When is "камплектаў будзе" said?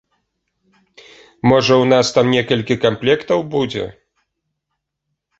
2.85-3.83